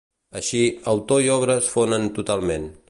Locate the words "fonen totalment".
1.77-2.71